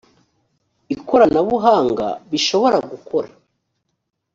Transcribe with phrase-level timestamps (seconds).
[0.93, 3.29] ikoranabuhanga bishobora gukora